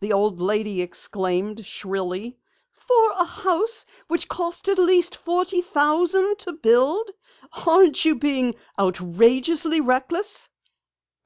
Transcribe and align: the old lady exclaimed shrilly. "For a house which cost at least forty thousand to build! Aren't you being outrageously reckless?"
the 0.00 0.10
old 0.14 0.40
lady 0.40 0.80
exclaimed 0.80 1.66
shrilly. 1.66 2.38
"For 2.72 3.10
a 3.10 3.26
house 3.26 3.84
which 4.08 4.26
cost 4.26 4.70
at 4.70 4.78
least 4.78 5.14
forty 5.16 5.60
thousand 5.60 6.38
to 6.38 6.54
build! 6.54 7.10
Aren't 7.66 8.02
you 8.06 8.14
being 8.14 8.54
outrageously 8.80 9.82
reckless?" 9.82 10.48